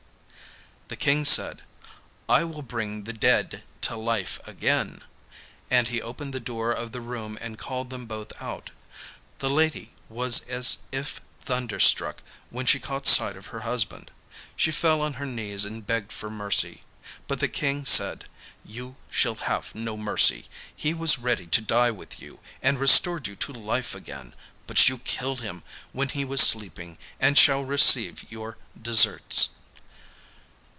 [0.89, 1.61] The King said,
[2.27, 5.01] 'I will bring the dead to life again,'
[5.69, 8.71] and he opened the door of the room and called them both out.
[9.39, 14.11] The lady was as if thunderstruck when she caught sight of her husband;
[14.57, 16.83] she fell on her knees and begged for mercy.
[17.25, 18.25] But the King said,
[18.65, 20.49] 'You shall have no mercy.
[20.75, 24.33] He was ready to die with you, and restored you to life again;
[24.67, 25.63] but you killed him
[25.93, 29.51] when he was sleeping, and shall receive your deserts.